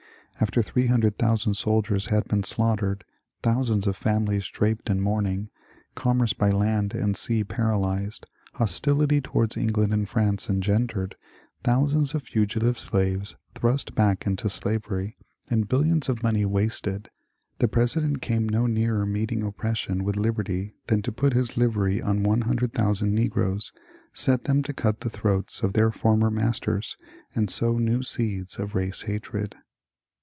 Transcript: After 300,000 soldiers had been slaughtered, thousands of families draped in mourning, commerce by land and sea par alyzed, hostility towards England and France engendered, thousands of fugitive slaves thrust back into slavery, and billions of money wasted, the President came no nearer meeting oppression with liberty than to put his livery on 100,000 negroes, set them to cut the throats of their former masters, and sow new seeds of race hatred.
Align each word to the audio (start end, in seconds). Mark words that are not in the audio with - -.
After 0.39 0.63
300,000 0.63 1.53
soldiers 1.53 2.07
had 2.07 2.27
been 2.27 2.41
slaughtered, 2.41 3.03
thousands 3.43 3.85
of 3.85 3.95
families 3.95 4.47
draped 4.47 4.89
in 4.89 4.99
mourning, 4.99 5.51
commerce 5.93 6.33
by 6.33 6.49
land 6.49 6.95
and 6.95 7.15
sea 7.15 7.43
par 7.43 7.69
alyzed, 7.71 8.25
hostility 8.53 9.21
towards 9.21 9.55
England 9.55 9.93
and 9.93 10.09
France 10.09 10.49
engendered, 10.49 11.15
thousands 11.63 12.15
of 12.15 12.23
fugitive 12.23 12.79
slaves 12.79 13.35
thrust 13.53 13.93
back 13.93 14.25
into 14.25 14.49
slavery, 14.49 15.15
and 15.51 15.67
billions 15.67 16.09
of 16.09 16.23
money 16.23 16.43
wasted, 16.43 17.11
the 17.59 17.67
President 17.67 18.19
came 18.23 18.49
no 18.49 18.65
nearer 18.65 19.05
meeting 19.05 19.43
oppression 19.43 20.03
with 20.03 20.15
liberty 20.15 20.73
than 20.87 21.03
to 21.03 21.11
put 21.11 21.33
his 21.33 21.55
livery 21.55 22.01
on 22.01 22.23
100,000 22.23 23.13
negroes, 23.13 23.71
set 24.11 24.45
them 24.45 24.63
to 24.63 24.73
cut 24.73 25.01
the 25.01 25.09
throats 25.11 25.61
of 25.61 25.73
their 25.73 25.91
former 25.91 26.31
masters, 26.31 26.97
and 27.35 27.47
sow 27.51 27.77
new 27.77 28.01
seeds 28.01 28.57
of 28.57 28.73
race 28.73 29.03
hatred. 29.03 29.55